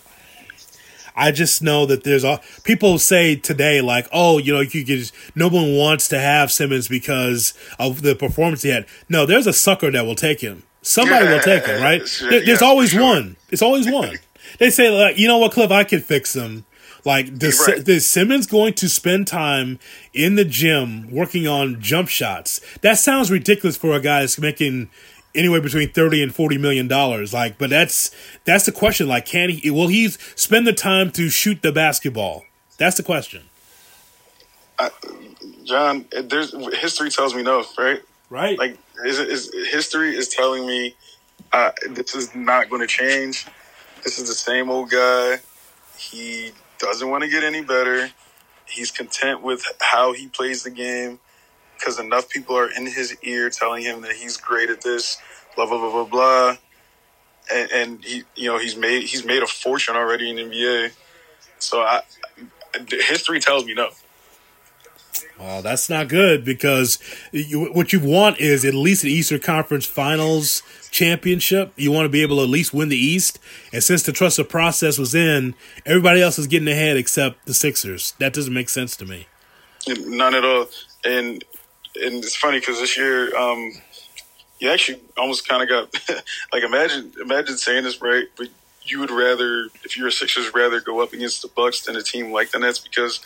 [1.15, 5.13] I just know that there's a people say today like, oh, you know, you just
[5.35, 8.85] no one wants to have Simmons because of the performance he had.
[9.09, 10.63] No, there's a sucker that will take him.
[10.81, 12.01] Somebody will take him, right?
[12.29, 13.01] There, there's always sure.
[13.01, 13.35] one.
[13.49, 14.17] It's always one.
[14.59, 16.65] they say like, you know what, Cliff, I can fix him.
[17.05, 17.87] Like, does, right.
[17.87, 19.79] is Simmons going to spend time
[20.13, 22.61] in the gym working on jump shots?
[22.81, 24.89] That sounds ridiculous for a guy that's making
[25.35, 27.33] anywhere between 30 and 40 million dollars.
[27.33, 28.11] Like but that's
[28.45, 29.07] that's the question.
[29.07, 32.45] Like can he will he spend the time to shoot the basketball?
[32.77, 33.43] That's the question.
[34.77, 34.89] Uh,
[35.65, 38.01] john there's history tells me no right?
[38.29, 38.57] Right.
[38.57, 40.95] Like is, is history is telling me
[41.51, 43.45] uh, this is not going to change.
[44.03, 45.37] This is the same old guy.
[45.97, 48.09] He doesn't want to get any better.
[48.65, 51.19] He's content with how he plays the game
[51.75, 55.17] because enough people are in his ear telling him that he's great at this,
[55.55, 56.57] blah blah blah blah blah.
[57.51, 60.91] And, and he, you know, he's made he's made a fortune already in NBA.
[61.59, 62.01] So I,
[62.89, 63.89] history tells me no.
[65.39, 66.99] Well, that's not good because
[67.31, 71.73] you, what you want is at least an Eastern Conference Finals championship.
[71.75, 73.39] You want to be able to at least win the East.
[73.71, 77.53] And since the trust of process was in, everybody else is getting ahead except the
[77.53, 78.13] Sixers.
[78.19, 79.27] That doesn't make sense to me.
[79.87, 80.67] None at all.
[81.05, 81.43] And
[81.95, 83.73] and it's funny because this year, um,
[84.59, 86.23] you actually almost kind of got
[86.53, 88.47] like imagine imagine saying this right, but
[88.83, 92.03] you would rather if you're a Sixers rather go up against the Bucks than a
[92.03, 93.19] team like the Nets because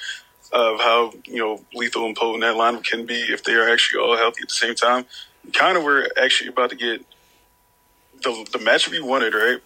[0.52, 4.04] of how you know lethal and potent that lineup can be if they are actually
[4.04, 5.06] all healthy at the same time.
[5.54, 7.06] Kind of we're actually about to get
[8.24, 9.60] the the matchup you wanted, right?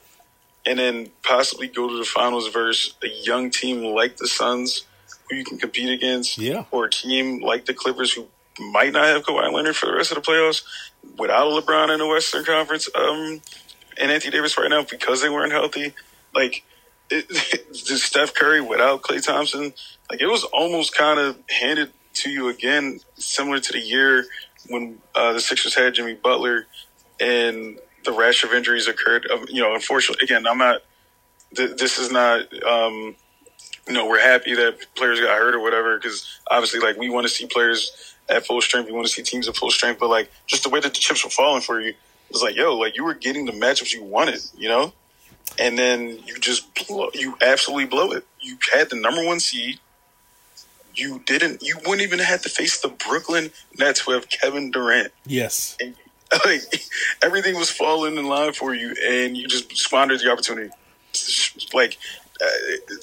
[0.65, 4.85] And then possibly go to the finals versus a young team like the Suns,
[5.29, 8.27] who you can compete against, yeah, or a team like the Clippers who
[8.59, 10.63] might not have Kawhi Leonard for the rest of the playoffs
[11.17, 13.41] without LeBron in the Western Conference um,
[13.97, 15.93] and Anthony Davis right now because they weren't healthy.
[16.33, 16.63] Like,
[17.09, 17.27] it,
[17.71, 19.73] just Steph Curry without Klay Thompson,
[20.09, 24.25] like it was almost kind of handed to you again, similar to the year
[24.67, 26.65] when uh, the Sixers had Jimmy Butler
[27.19, 29.29] and the rash of injuries occurred.
[29.31, 30.81] Um, you know, unfortunately, again, I'm not.
[31.55, 32.41] Th- this is not.
[32.63, 33.15] Um,
[33.87, 37.25] you know, we're happy that players got hurt or whatever because obviously, like, we want
[37.25, 38.87] to see players at full strength.
[38.87, 39.99] We want to see teams at full strength.
[39.99, 41.93] But like, just the way that the chips were falling for you
[42.31, 44.93] was like, yo, like you were getting the matchups you wanted, you know,
[45.59, 48.25] and then you just blow, you absolutely blow it.
[48.41, 49.79] You had the number one seed.
[50.93, 51.61] You didn't.
[51.61, 55.13] You wouldn't even have to face the Brooklyn Nets who have Kevin Durant.
[55.25, 55.77] Yes.
[55.79, 55.95] And,
[56.45, 56.61] like
[57.23, 60.69] everything was falling in line for you, and you just squandered the opportunity.
[61.73, 61.97] Like
[62.41, 62.45] uh,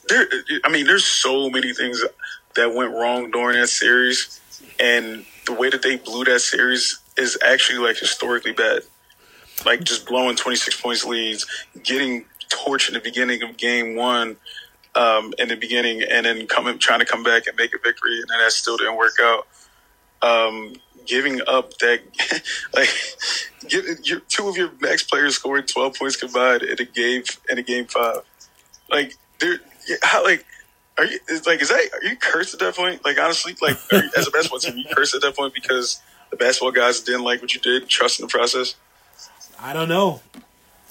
[0.09, 0.27] there,
[0.65, 2.03] I mean, there's so many things
[2.55, 4.41] that went wrong during that series,
[4.79, 8.83] and the way that they blew that series is actually like historically bad.
[9.65, 11.47] Like just blowing 26 points leads,
[11.83, 14.37] getting torched in the beginning of game one,
[14.95, 18.21] um, in the beginning, and then coming trying to come back and make a victory,
[18.21, 19.47] and then that still didn't work out.
[20.23, 20.75] Um,
[21.07, 22.01] giving up that
[22.75, 22.89] like
[23.69, 27.59] give, your, two of your max players scoring 12 points combined in a game in
[27.59, 28.19] a game five
[28.91, 29.59] like there
[30.03, 30.45] how like
[30.99, 34.03] are you like is that are you cursed at that point like honestly like you,
[34.17, 37.41] as a basketball team you cursed at that point because the basketball guys didn't like
[37.41, 38.77] what you did trust in the process
[39.59, 40.21] I don't know.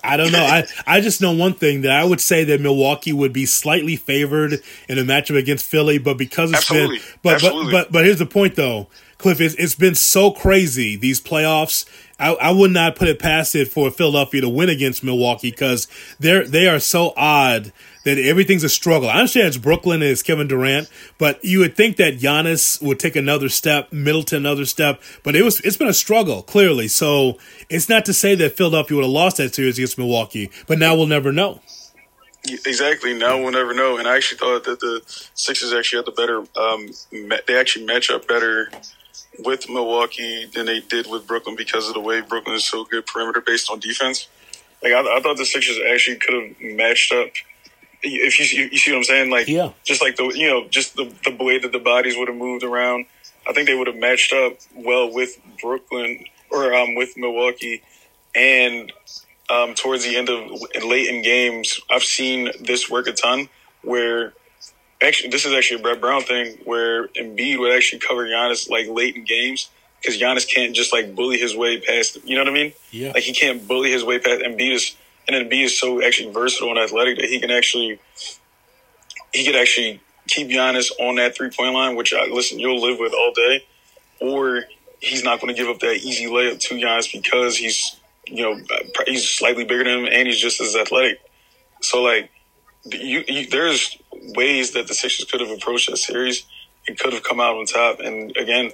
[0.03, 0.43] I don't know.
[0.43, 3.95] I, I just know one thing that I would say that Milwaukee would be slightly
[3.95, 6.97] favored in a matchup against Philly, but because it's Absolutely.
[6.97, 7.71] been but, Absolutely.
[7.71, 8.87] but but but here's the point though,
[9.23, 9.41] Cliff.
[9.41, 11.85] It's, it's been so crazy these playoffs.
[12.19, 15.87] I, I would not put it past it for Philadelphia to win against Milwaukee because
[16.19, 19.09] they're they are so odd that everything's a struggle.
[19.09, 22.99] I understand it's Brooklyn and it's Kevin Durant, but you would think that Giannis would
[22.99, 26.87] take another step, Middleton another step, but it was it's been a struggle clearly.
[26.87, 30.77] So it's not to say that Philadelphia would have lost that series against Milwaukee, but
[30.77, 31.61] now we'll never know.
[32.45, 33.13] Exactly.
[33.17, 33.97] Now we'll never know.
[33.97, 35.01] And I actually thought that the
[35.33, 36.39] Sixers actually had the better.
[36.59, 36.89] Um,
[37.47, 38.69] they actually match up better
[39.39, 43.05] with Milwaukee than they did with Brooklyn because of the way Brooklyn is so good
[43.05, 44.27] perimeter based on defense.
[44.81, 47.29] Like I, I thought the Sixers actually could have matched up.
[48.05, 49.71] If you, you see what I'm saying, like Yeah.
[49.83, 52.63] just like the you know just the the way that the bodies would have moved
[52.63, 53.05] around,
[53.47, 57.81] I think they would have matched up well with Brooklyn or um, with Milwaukee,
[58.35, 58.91] and
[59.49, 60.51] um, towards the end of
[60.83, 63.47] late in games, I've seen this work a ton.
[63.83, 64.33] Where
[65.03, 68.87] actually, this is actually a Brett Brown thing, where Embiid would actually cover Giannis like
[68.87, 69.69] late in games
[70.01, 72.17] because Giannis can't just like bully his way past.
[72.25, 72.73] You know what I mean?
[72.91, 73.11] Yeah.
[73.13, 74.41] Like he can't bully his way past.
[74.41, 74.95] Embiid is
[75.27, 77.99] and Embiid is so actually versatile and athletic that he can actually
[79.33, 82.99] he could actually keep Giannis on that three point line, which I listen you'll live
[82.99, 83.65] with all day,
[84.19, 84.63] or
[84.99, 88.59] he's not going to give up that easy layup to Giannis because he's you know
[89.05, 91.19] he's slightly bigger than him and he's just as athletic.
[91.81, 92.29] So like
[92.85, 96.45] you, you there's ways that the Sixers could have approached that series
[96.87, 97.99] and could have come out on top.
[97.99, 98.71] And again,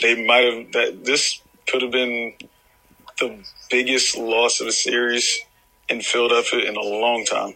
[0.00, 2.34] they might have that this could have been
[3.18, 5.40] the biggest loss of a series
[5.88, 7.54] in Philadelphia in a long time.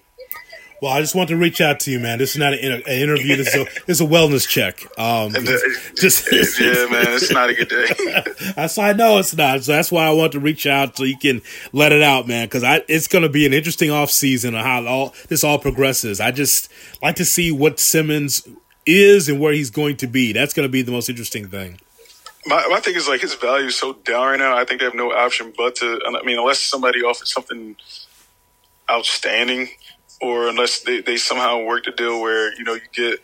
[0.86, 2.18] Well, I just want to reach out to you, man.
[2.18, 3.34] This is not an, inter- an interview.
[3.34, 4.86] This is, a, this is a wellness check.
[4.96, 5.32] Um,
[6.00, 7.88] just yeah, man, it's not a good day.
[8.54, 9.64] That's I know it's not.
[9.64, 12.46] So that's why I want to reach out so you can let it out, man.
[12.46, 15.58] Because I it's going to be an interesting off season on how all this all
[15.58, 16.20] progresses.
[16.20, 16.70] I just
[17.02, 18.46] like to see what Simmons
[18.86, 20.32] is and where he's going to be.
[20.32, 21.80] That's going to be the most interesting thing.
[22.46, 24.56] My, my thing is like his value is so down right now.
[24.56, 25.98] I think they have no option but to.
[26.06, 27.74] I mean, unless somebody offers something
[28.88, 29.70] outstanding,
[30.20, 33.20] or unless they, they somehow work the deal where you know you get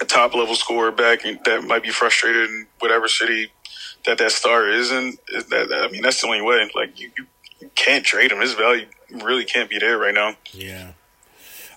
[0.00, 3.52] a top level scorer back and that might be frustrated in whatever city
[4.06, 5.18] that that star is in.
[5.28, 6.70] That I mean, that's the only way.
[6.74, 7.26] Like you, you,
[7.60, 8.40] you can't trade him.
[8.40, 10.36] His value really can't be there right now.
[10.52, 10.92] Yeah.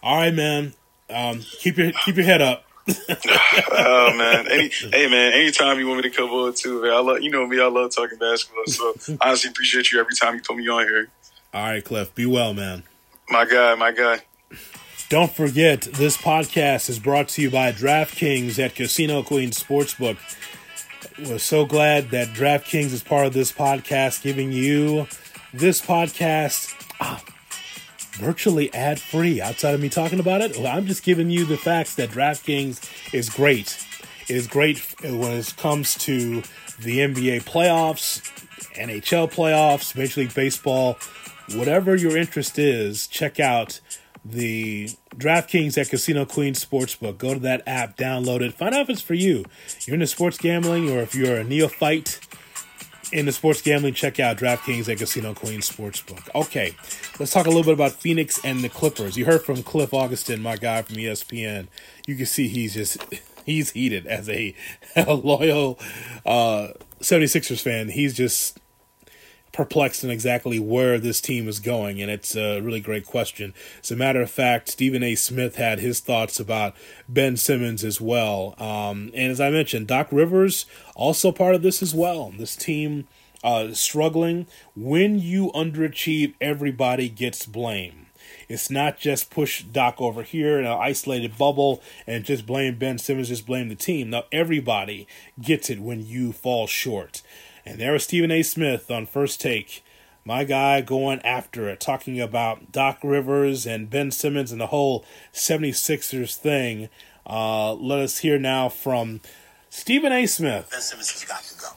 [0.03, 0.73] All right, man.
[1.09, 2.63] Um, keep your keep your head up.
[3.71, 6.93] oh man, Any, hey man, anytime you want me to come on too, man.
[6.93, 7.61] I love you know me.
[7.61, 8.65] I love talking basketball.
[8.67, 11.09] So honestly appreciate you every time you put me on here.
[11.53, 12.13] All right, Cliff.
[12.15, 12.83] Be well, man.
[13.29, 14.19] My guy, my guy.
[15.09, 20.17] Don't forget, this podcast is brought to you by DraftKings at Casino Queen Sportsbook.
[21.27, 25.07] We're so glad that DraftKings is part of this podcast, giving you
[25.53, 27.21] this podcast ah,
[28.13, 29.41] virtually ad free.
[29.41, 33.29] Outside of me talking about it, I'm just giving you the facts that DraftKings is
[33.29, 33.77] great.
[34.29, 36.43] It is great when it comes to
[36.79, 38.21] the NBA playoffs,
[38.75, 40.97] NHL playoffs, Major League Baseball,
[41.55, 43.07] whatever your interest is.
[43.07, 43.79] Check out
[44.23, 47.17] the DraftKings at Casino Queen Sportsbook.
[47.17, 49.45] Go to that app, download it, find out if it's for you.
[49.85, 52.19] You're into sports gambling, or if you're a neophyte
[53.11, 56.33] in the sports gambling, check out DraftKings at Casino Queen Sportsbook.
[56.35, 56.75] Okay,
[57.19, 59.17] let's talk a little bit about Phoenix and the Clippers.
[59.17, 61.67] You heard from Cliff Augustin, my guy from ESPN.
[62.05, 62.97] You can see he's just
[63.45, 64.55] he's heated as a,
[64.95, 65.79] a loyal
[66.25, 66.69] uh,
[66.99, 67.89] 76ers fan.
[67.89, 68.59] He's just
[69.57, 73.55] perplexed in exactly where this team is going, and it's a really great question.
[73.81, 75.15] As a matter of fact, Stephen A.
[75.15, 76.75] Smith had his thoughts about
[77.09, 78.53] Ben Simmons as well.
[78.59, 82.31] Um, and as I mentioned, Doc Rivers also part of this as well.
[82.37, 83.07] This team
[83.43, 84.45] uh, struggling.
[84.75, 88.05] When you underachieve, everybody gets blame.
[88.47, 92.99] It's not just push Doc over here in an isolated bubble and just blame Ben
[92.99, 94.11] Simmons, just blame the team.
[94.11, 95.07] Now, everybody
[95.41, 97.23] gets it when you fall short.
[97.67, 98.43] And there was Stephen A.
[98.43, 99.83] Smith on First Take,
[100.23, 105.03] my guy going after it, talking about Doc Rivers and Ben Simmons and the whole
[105.33, 106.87] 76ers thing.
[107.25, 109.19] Uh, let us hear now from
[109.69, 110.25] Stephen A.
[110.27, 110.69] Smith.
[110.71, 111.67] Ben Simmons has got to go.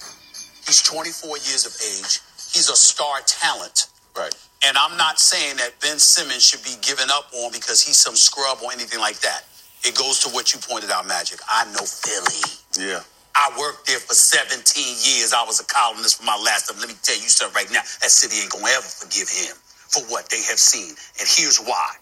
[0.64, 2.20] He's 24 years of age.
[2.54, 3.88] He's a star talent.
[4.16, 4.34] Right.
[4.64, 8.14] And I'm not saying that Ben Simmons should be given up on because he's some
[8.14, 9.42] scrub or anything like that.
[9.82, 11.40] It goes to what you pointed out, Magic.
[11.50, 12.86] I know Philly.
[12.88, 13.00] Yeah.
[13.40, 14.52] I worked there for 17
[15.00, 15.32] years.
[15.32, 16.76] I was a columnist for my last time.
[16.78, 17.80] Let me tell you something right now.
[18.04, 19.56] That city ain't gonna ever forgive him
[19.88, 20.92] for what they have seen.
[21.16, 21.96] And here's why.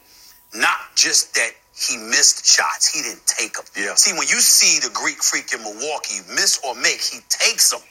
[0.53, 3.65] Not just that he missed shots, he didn't take them.
[3.79, 3.95] Yeah.
[3.95, 7.87] See, when you see the Greek freak in Milwaukee miss or make, he takes them.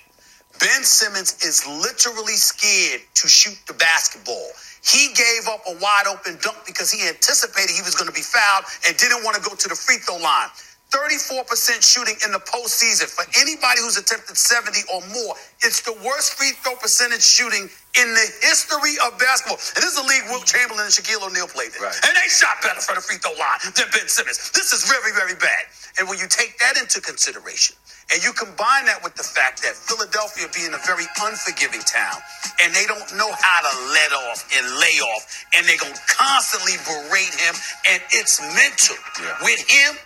[0.59, 4.51] Ben Simmons is literally scared to shoot the basketball.
[4.83, 8.25] He gave up a wide open dunk because he anticipated he was going to be
[8.25, 10.49] fouled and didn't want to go to the free throw line.
[10.91, 11.43] 34%
[11.83, 13.11] shooting in the postseason.
[13.11, 17.67] For anybody who's attempted 70 or more, it's the worst free throw percentage shooting
[17.99, 19.59] in the history of basketball.
[19.75, 21.83] And this is a league Wilt Chamberlain and Shaquille O'Neal played in.
[21.83, 21.97] Right.
[22.07, 24.39] And they shot better for the free throw line than Ben Simmons.
[24.55, 25.67] This is very, very bad.
[25.99, 27.75] And when you take that into consideration,
[28.07, 32.15] and you combine that with the fact that Philadelphia being a very unforgiving town,
[32.63, 35.27] and they don't know how to let off and lay off,
[35.57, 37.55] and they're going to constantly berate him,
[37.91, 38.95] and it's mental.
[39.19, 39.35] Yeah.
[39.43, 39.99] With him,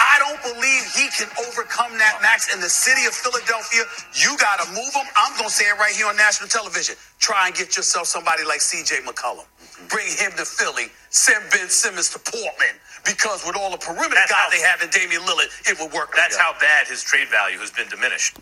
[0.00, 2.54] I don't believe he can overcome that, Max.
[2.54, 3.82] In the city of Philadelphia,
[4.14, 5.06] you got to move him.
[5.16, 6.94] I'm going to say it right here on national television.
[7.18, 9.44] Try and get yourself somebody like CJ McCollum.
[9.90, 10.86] Bring him to Philly.
[11.10, 12.78] Send Ben Simmons to Portland.
[13.04, 15.92] Because with all the perimeter That's guys how- they have in Damian Lillard, it would
[15.92, 16.14] work.
[16.14, 16.42] That's Yeah.
[16.42, 18.36] how bad his trade value has been diminished.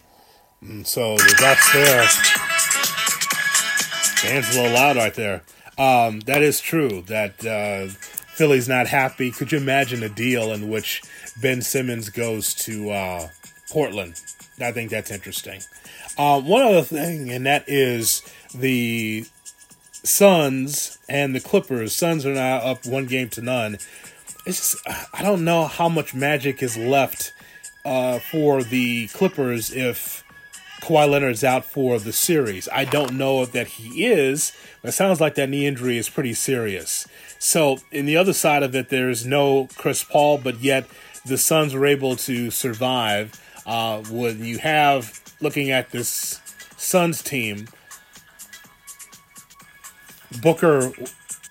[0.85, 2.09] So that's there.
[4.23, 5.43] Dan's a little loud right there.
[5.79, 7.03] Um, that is true.
[7.07, 7.93] That uh,
[8.35, 9.31] Philly's not happy.
[9.31, 11.03] Could you imagine a deal in which
[11.41, 13.29] Ben Simmons goes to uh,
[13.71, 14.21] Portland?
[14.61, 15.61] I think that's interesting.
[16.19, 18.23] Um, one other thing, and that is
[18.55, 19.27] the
[19.93, 21.93] Suns and the Clippers.
[21.93, 23.75] Suns are now up one game to none.
[24.47, 24.77] It's just,
[25.13, 27.33] I don't know how much magic is left
[27.85, 30.25] uh, for the Clippers if
[30.81, 32.69] Kawhi Leonard's out for the series.
[32.73, 36.09] I don't know if that he is, but it sounds like that knee injury is
[36.09, 37.07] pretty serious.
[37.39, 40.87] So, in the other side of it, there's no Chris Paul, but yet
[41.27, 43.41] the Suns were able to survive.
[43.67, 46.41] Uh, when you have looking at this
[46.77, 47.67] Suns team,
[50.41, 50.93] Booker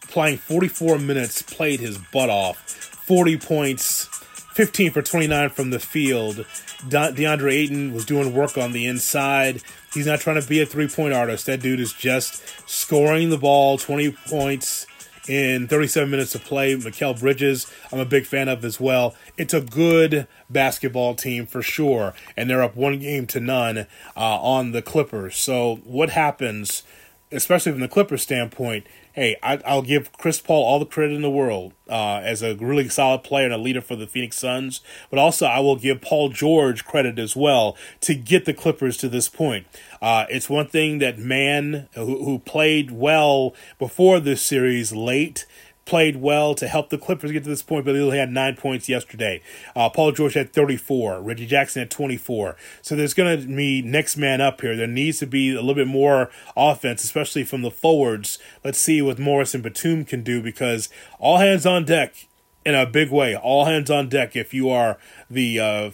[0.07, 2.57] playing 44 minutes, played his butt off.
[3.05, 4.07] 40 points,
[4.53, 6.45] 15 for 29 from the field.
[6.87, 9.61] De- DeAndre Ayton was doing work on the inside.
[9.93, 11.45] He's not trying to be a three point artist.
[11.45, 14.87] That dude is just scoring the ball, 20 points
[15.27, 16.75] in 37 minutes of play.
[16.75, 19.15] Mikal Bridges, I'm a big fan of as well.
[19.37, 23.85] It's a good basketball team for sure, and they're up one game to none uh,
[24.15, 25.37] on the Clippers.
[25.37, 26.83] So, what happens,
[27.31, 28.87] especially from the Clippers standpoint?
[29.11, 32.55] Hey, I, I'll give Chris Paul all the credit in the world uh, as a
[32.55, 36.01] really solid player and a leader for the Phoenix Suns, but also I will give
[36.01, 39.67] Paul George credit as well to get the Clippers to this point.
[40.01, 45.45] Uh, it's one thing that man who, who played well before this series late
[45.85, 48.55] played well to help the Clippers get to this point, but they only had nine
[48.55, 49.41] points yesterday.
[49.75, 52.57] Uh, Paul George had 34, Reggie Jackson had 24.
[52.81, 54.75] So there's going to be next man up here.
[54.75, 58.39] There needs to be a little bit more offense, especially from the forwards.
[58.63, 62.27] Let's see what Morris and Batum can do because all hands on deck
[62.65, 63.35] in a big way.
[63.35, 64.97] All hands on deck if you are
[65.29, 65.91] the uh,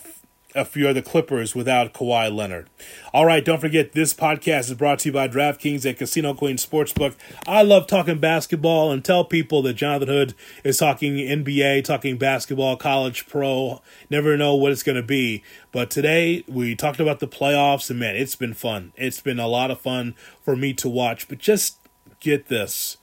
[0.55, 2.69] if you are the Clippers without Kawhi Leonard.
[3.13, 6.57] All right, don't forget this podcast is brought to you by DraftKings at Casino Queen
[6.57, 7.15] Sportsbook.
[7.47, 10.33] I love talking basketball and tell people that Jonathan Hood
[10.63, 13.81] is talking NBA, talking basketball, college, pro.
[14.09, 15.43] Never know what it's going to be.
[15.71, 18.93] But today we talked about the playoffs, and man, it's been fun.
[18.95, 21.27] It's been a lot of fun for me to watch.
[21.27, 21.77] But just
[22.19, 22.97] get this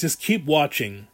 [0.00, 1.06] just keep watching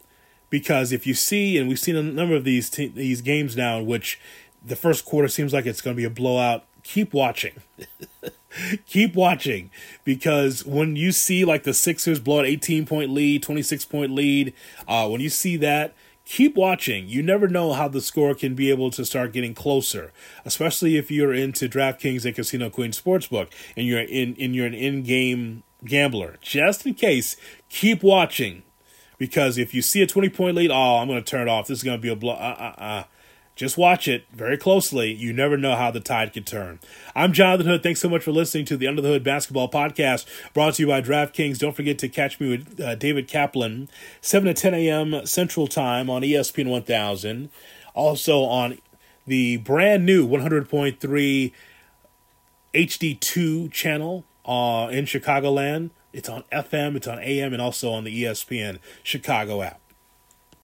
[0.49, 3.85] because if you see, and we've seen a number of these these games now in
[3.85, 4.19] which
[4.67, 6.65] the first quarter seems like it's going to be a blowout.
[6.83, 7.53] Keep watching.
[8.85, 9.69] keep watching
[10.03, 14.53] because when you see like the Sixers blow an 18 point lead, 26 point lead,
[14.87, 15.93] uh, when you see that,
[16.25, 17.07] keep watching.
[17.07, 20.11] You never know how the score can be able to start getting closer,
[20.45, 24.73] especially if you're into DraftKings and Casino Queen Sportsbook and you're in and you're an
[24.73, 26.37] in-game gambler.
[26.41, 27.37] Just in case,
[27.69, 28.63] keep watching
[29.17, 31.67] because if you see a 20 point lead, oh, I'm going to turn it off.
[31.67, 32.33] This is going to be a blow.
[32.33, 33.03] Uh, uh, uh.
[33.57, 35.11] Just watch it very closely.
[35.11, 36.79] You never know how the tide could turn.
[37.15, 37.81] I'm Jonathan Hood.
[37.81, 40.87] Thanks so much for listening to the Under the Hood Basketball Podcast brought to you
[40.87, 41.57] by DraftKings.
[41.57, 43.89] Don't forget to catch me with uh, David Kaplan,
[44.21, 45.25] 7 to 10 a.m.
[45.25, 47.49] Central Time on ESPN 1000.
[47.95, 48.77] Also on
[49.25, 51.51] the brand new 100.3
[52.75, 55.89] HD2 channel uh, in Chicagoland.
[56.13, 59.81] It's on FM, it's on AM, and also on the ESPN Chicago app.